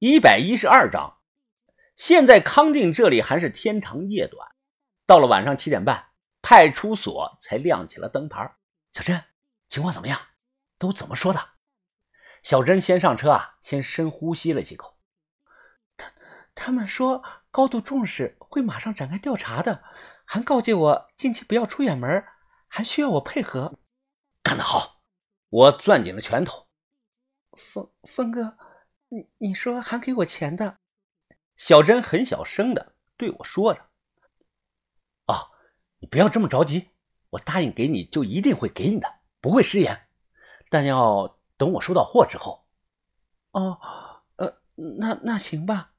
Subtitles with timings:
[0.00, 1.18] 一百一十二章，
[1.94, 4.52] 现在康定这里还是天长夜短，
[5.04, 8.56] 到了晚上七点半，派出所才亮起了灯牌。
[8.94, 9.22] 小珍，
[9.68, 10.18] 情况怎么样？
[10.78, 11.50] 都怎么说的？
[12.42, 14.96] 小珍先上车啊，先深呼吸了几口。
[15.98, 16.12] 他
[16.54, 19.84] 他们说高度重视，会马上展开调查的，
[20.24, 22.24] 还告诫我近期不要出远门，
[22.68, 23.78] 还需要我配合。
[24.42, 25.02] 干得好！
[25.50, 26.68] 我攥紧了拳头。
[27.52, 28.56] 峰峰哥。
[29.12, 30.78] 你你说还给我钱的，
[31.56, 33.80] 小珍很小声的对我说着
[35.26, 35.50] ：“哦，
[35.98, 36.90] 你不要这么着急，
[37.30, 40.06] 我答应给你就一定会给你的，不会食言，
[40.68, 42.64] 但要等我收到货之后。”
[43.50, 43.80] 哦，
[44.36, 45.92] 呃，那那行吧。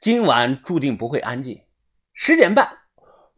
[0.00, 1.64] 今晚注定不会安静。
[2.12, 2.86] 十点半，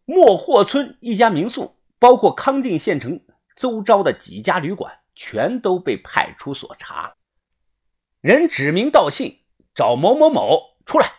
[0.06, 3.22] 莫霍村一家民宿，包括康定县城
[3.54, 7.16] 周遭的几家旅馆，全都被派出所查了。
[8.20, 9.40] 人指名道姓
[9.74, 11.10] 找某某某出来，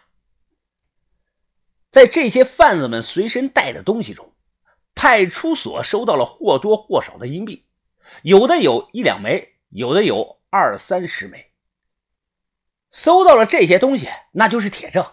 [1.90, 4.36] 在这些贩子们随身带的东西中，
[4.94, 7.66] 派出所收到了或多或少的硬币，
[8.22, 11.54] 有的有一两枚，有的有二三十枚。
[12.92, 15.04] 搜到了这些东西，那就是铁证，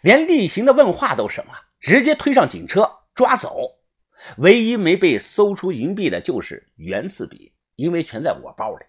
[0.00, 3.82] 连例行的问话都省了，直接推上警车抓走。
[4.38, 8.86] 唯一没被搜出银币的就是袁四笔，因为全在我包里，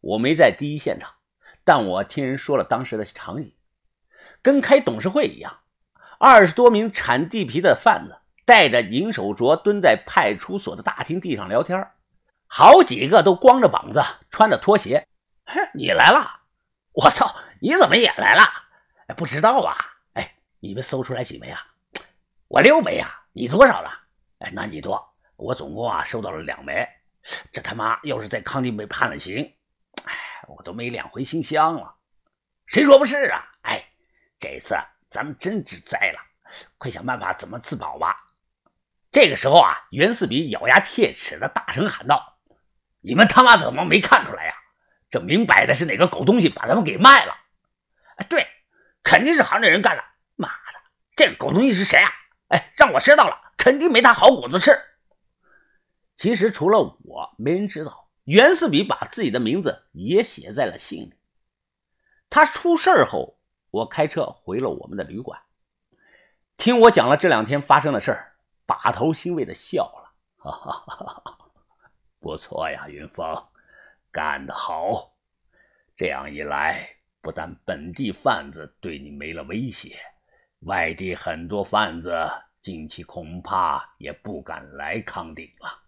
[0.00, 1.10] 我没在第一现场。
[1.64, 3.54] 但我听人说了当时的场景，
[4.42, 5.60] 跟开董事会一样，
[6.18, 11.90] 二十多名铲地皮的贩子带着银手镯蹲在派出所的大厅地上聊天，
[12.46, 15.06] 好几个都光着膀子，穿着拖鞋。
[15.46, 16.40] 哼你来了，
[16.92, 18.42] 我操，你怎么也来了？
[19.16, 19.76] 不知道啊。
[20.14, 21.60] 哎，你们搜出来几枚啊？
[22.48, 23.22] 我六枚啊。
[23.32, 23.90] 你多少了？
[24.38, 25.04] 哎，那你多。
[25.36, 26.88] 我总共啊收到了两枚。
[27.50, 29.52] 这他妈要是在康定被判了刑。
[30.48, 31.94] 我都没两回新乡了，
[32.66, 33.44] 谁说不是啊？
[33.62, 33.84] 哎，
[34.38, 34.76] 这次
[35.08, 36.20] 咱们真是栽了，
[36.78, 38.16] 快想办法怎么自保吧。
[39.10, 42.38] 这个时候啊，袁四比咬牙切齿的大声喊道
[43.00, 44.54] ：“你们他妈怎么没看出来呀？
[45.08, 47.36] 这明摆的是哪个狗东西把咱们给卖了？
[48.16, 48.46] 哎，对，
[49.02, 50.04] 肯定是行内人干的。
[50.34, 50.80] 妈的，
[51.14, 52.10] 这个狗东西是谁啊？
[52.48, 54.76] 哎，让我知道了，肯定没他好果子吃。
[56.16, 61.14] 其实除了我，没人知道。”袁四比把自己的名字也写在了信里。
[62.30, 63.38] 他出事后，
[63.70, 65.40] 我开车回了我们的旅馆。
[66.56, 71.38] 听我讲了这两天发生的事儿，把头欣慰的笑了：“哈哈哈哈
[72.18, 73.26] 不错呀，云峰，
[74.10, 75.14] 干得好！
[75.94, 76.88] 这样一来，
[77.20, 79.98] 不但本地贩子对你没了威胁，
[80.60, 82.16] 外地很多贩子
[82.62, 85.82] 近期恐怕也不敢来康定了。”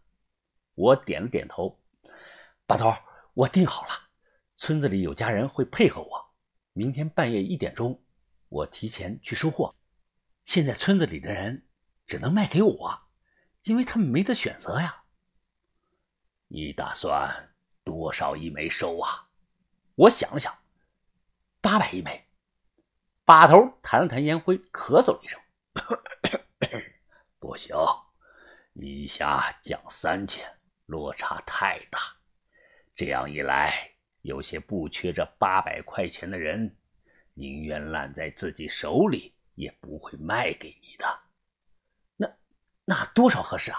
[0.76, 1.80] 我点了点头。
[2.66, 2.92] 把头，
[3.34, 4.10] 我定好了，
[4.56, 6.34] 村子里有家人会配合我。
[6.72, 8.02] 明天半夜一点钟，
[8.48, 9.74] 我提前去收货。
[10.44, 11.68] 现在村子里的人
[12.06, 13.08] 只能卖给我，
[13.62, 15.04] 因为他们没得选择呀。
[16.48, 17.54] 你打算
[17.84, 19.28] 多少一枚收啊？
[19.94, 20.52] 我想了想，
[21.60, 22.28] 八百一枚。
[23.24, 25.40] 把头弹了弹烟灰，咳嗽了一声
[27.38, 27.76] ：“不行，
[28.74, 32.00] 一下降三千，落差太大。”
[32.96, 33.90] 这样一来，
[34.22, 36.74] 有些不缺这八百块钱的人，
[37.34, 41.20] 宁愿烂在自己手里，也不会卖给你的。
[42.16, 42.36] 那
[42.86, 43.78] 那多少合适啊？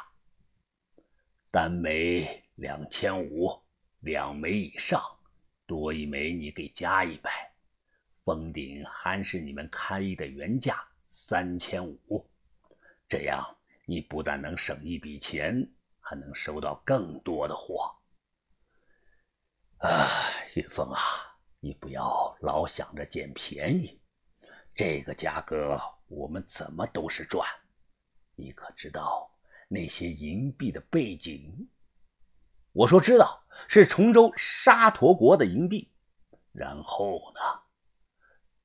[1.49, 3.59] 单枚两千五，
[4.01, 5.01] 两枚以上，
[5.65, 7.51] 多一枚你给加一百，
[8.23, 12.23] 封顶还是你们开的原价三千五。
[13.09, 13.43] 这样
[13.87, 15.67] 你不但能省一笔钱，
[15.99, 17.91] 还能收到更多的货。
[19.79, 20.09] 啊，
[20.55, 20.99] 云峰啊，
[21.59, 24.01] 你不要老想着捡便宜，
[24.73, 27.47] 这个价格我们怎么都是赚。
[28.35, 29.29] 你可知道
[29.67, 31.69] 那些银币的背景？
[32.71, 35.91] 我说知道，是崇州沙陀国的银币。
[36.51, 37.39] 然后呢？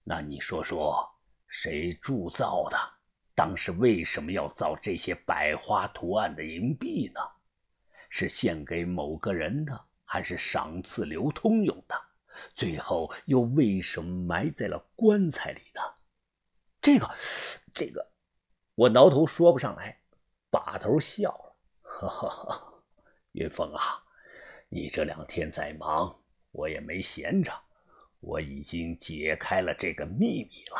[0.03, 1.07] 那你说说，
[1.47, 2.79] 谁铸造的？
[3.35, 7.21] 当时为什么要造这些百花图案的银币呢？
[8.09, 9.87] 是献给某个人的？
[10.13, 11.99] 还是赏赐流通用的，
[12.53, 15.81] 最后又为什么埋在了棺材里呢？
[16.83, 17.11] 这个，
[17.73, 18.07] 这个，
[18.75, 20.03] 我挠头说不上来。
[20.51, 22.75] 把头笑了， 哈哈哈。
[23.33, 24.05] 云峰啊，
[24.69, 26.15] 你这两天在忙，
[26.51, 27.51] 我也没闲着，
[28.21, 30.77] 我已经解开了这个秘密了。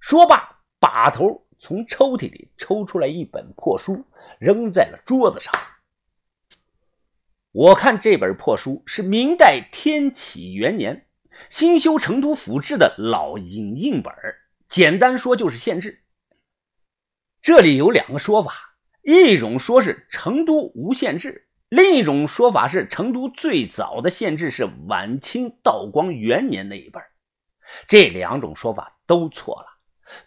[0.00, 4.04] 说罢，把头从抽屉里抽出来一本破书，
[4.40, 5.54] 扔在了桌子上。
[7.52, 11.06] 我看这本破书是明代天启元年，
[11.48, 14.14] 新修成都府志的老影印本
[14.68, 16.04] 简单说就是县志。
[17.42, 27.02] 这里有两个说法，一种说是成都无县志，另一种说法是成都最早的县志是晚清道光元年那一本。
[27.88, 29.66] 这两种说法都错了。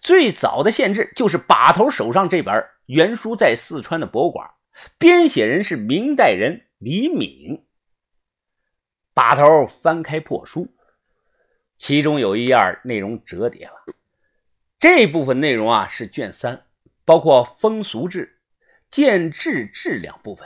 [0.01, 2.53] 最早的县志就是把头手上这本
[2.87, 4.49] 原书，在四川的博物馆，
[4.97, 7.65] 编写人是明代人李敏。
[9.13, 10.75] 把头翻开破书，
[11.77, 13.73] 其中有一页内容折叠了。
[14.77, 16.65] 这部分内容啊是卷三，
[17.05, 18.41] 包括风俗志、
[18.89, 20.45] 建制志两部分。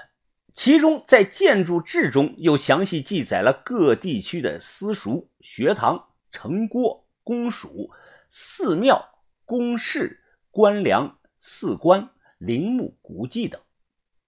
[0.53, 7.89] 其中在建筑志中又详细记载了各地区的私塾、学堂、城郭、公署、
[8.29, 13.59] 寺庙、宫室、官粮、寺官、陵墓、古迹等。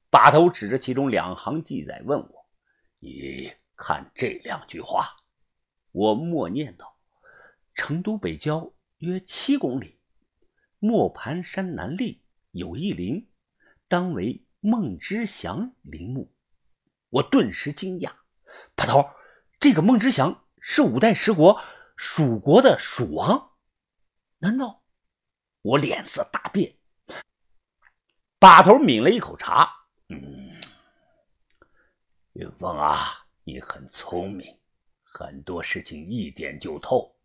[0.10, 2.46] 把头指着其中两行记载问我
[3.00, 5.16] ：“你？”看这两句话，
[5.94, 6.98] 我默念道
[7.74, 10.02] ：“成都北郊约七公里，
[10.80, 12.20] 磨盘山南麓
[12.52, 13.30] 有一陵，
[13.88, 16.34] 当为孟知祥陵墓。”
[17.10, 18.12] 我顿时惊讶
[18.76, 19.12] ：“把头，
[19.62, 21.62] 这个孟知祥是五代十国
[21.96, 23.52] 蜀国的蜀王？
[24.40, 24.84] 难道？”
[25.64, 26.76] 我脸色大变。
[28.38, 29.79] 把头抿了一口茶，
[30.10, 30.52] 嗯，
[32.34, 33.26] 云峰啊。
[33.46, 34.56] 你很聪明，
[35.02, 37.16] 很多事情一点就透。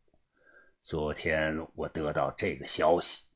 [0.81, 3.27] 昨天我得到这个消息，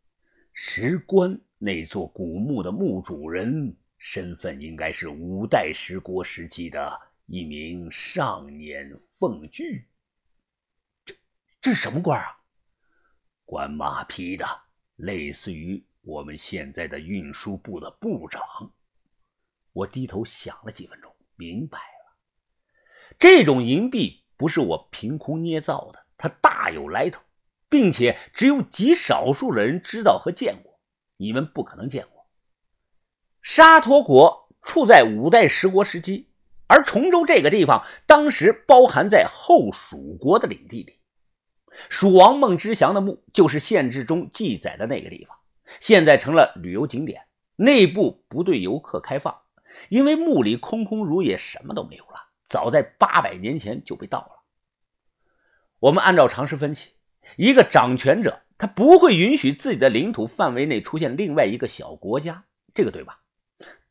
[0.54, 9.86] 石棺那座古墓的墓主人身份应该是五代十国时期的一名上年奉具。
[11.04, 11.14] 这
[11.60, 12.40] 这是什么官啊？
[13.44, 14.46] 管马匹的，
[14.96, 18.42] 类似于我们现在的运输部的部长。
[19.72, 22.16] 我低头想了几分钟，明白了。
[23.18, 27.22] 这种银币不是我凭空捏造的，它大有来头，
[27.68, 30.80] 并且只有极少数的人知道和见过。
[31.16, 32.26] 你们不可能见过。
[33.42, 36.30] 沙陀国处在五代十国时期，
[36.66, 41.00] 而崇州这个地方当时包含在后蜀国的领地里。
[41.88, 45.36] 蜀王孟知祥的墓就是县志中记载的那个地方，
[45.80, 47.26] 现在成了旅游景点，
[47.56, 49.36] 内部不对游客开放，
[49.88, 52.28] 因为墓里空空如也，什么都没有了。
[52.46, 54.42] 早在八百年前就被盗了。
[55.80, 56.90] 我们按照常识分析，
[57.36, 62.44] 一个掌权者他不会允许自己的领土范围内出现另外一个小国家，
[62.74, 63.20] 这个对吧？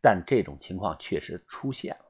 [0.01, 2.05] 但这种情况确实出现了。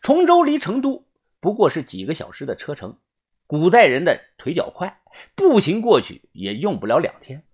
[0.00, 1.06] 崇州离成都
[1.40, 2.98] 不过是几个小时的车程，
[3.46, 5.00] 古代人的腿脚快，
[5.34, 7.46] 步行过去也用不了两天。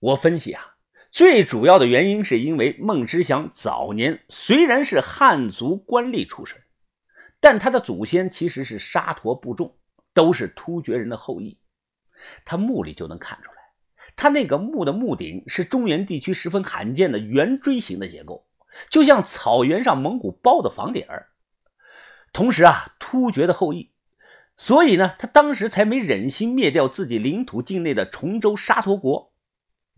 [0.00, 0.77] 我分析啊，
[1.10, 6.60] 最主要的原因是因为孟知祥早年虽然是汉族官吏出身。
[7.40, 9.78] 但他的祖先其实是沙陀部众，
[10.12, 11.56] 都是突厥人的后裔。
[12.44, 13.58] 他墓里就能看出来，
[14.16, 18.48] 他那个墓的墓顶是中原地区十分罕见的圆锥形的结构，
[18.90, 21.28] 就像草原上蒙古包的房顶儿。
[22.32, 23.92] 同时啊，突厥的后裔，
[24.56, 29.32] 所以呢，他当时才没忍心灭掉自己领土境内的崇州沙陀国，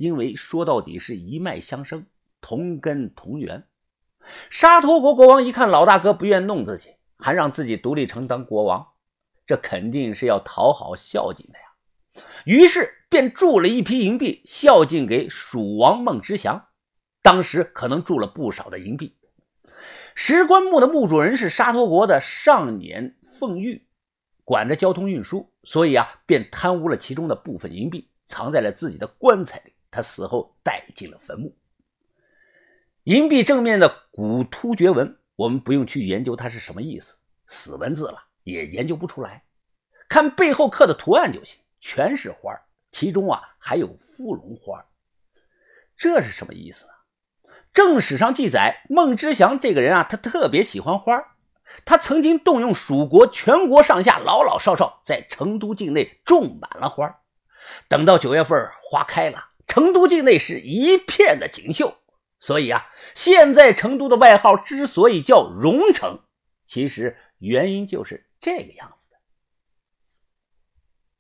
[0.01, 2.07] 因为说到底是一脉相生，
[2.41, 3.67] 同根同源。
[4.49, 6.95] 沙陀国国王一看老大哥不愿弄自己。
[7.23, 8.87] 还让自己独立成当国王，
[9.45, 12.25] 这肯定是要讨好孝敬的呀。
[12.47, 16.69] 于是便铸了一批银币孝敬给蜀王孟知祥。
[17.21, 19.19] 当时可能铸了不少的银币。
[20.15, 23.87] 石棺墓的墓主人是沙陀国的上年奉玉，
[24.43, 29.75] 管着交通运输，所以啊，便贪污了其中的部分银币，藏在了自己的棺材里。
[29.91, 31.57] 他死后带进了坟墓。
[33.05, 35.17] 银币正面的古突厥文。
[35.37, 37.17] 我们不用去研究它是什么意思，
[37.47, 39.43] 死文字了也研究不出来。
[40.07, 42.55] 看背后刻的图案就行，全是花
[42.91, 44.85] 其中啊还有芙蓉花
[45.97, 46.93] 这是什么意思呢？
[47.73, 51.19] 正史上记载，孟知祥这个人啊，他特别喜欢花
[51.87, 57.23] 他曾经动用蜀国全国上下老老少少，在成都境内种满了花
[57.89, 61.99] 等到九月份花开了，成都境内是一片的锦绣。
[62.41, 66.19] 所以啊，现在成都的外号之所以叫蓉城，
[66.67, 69.00] 其实原因就是这个样子。